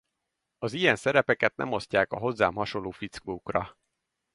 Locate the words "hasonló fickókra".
2.55-3.77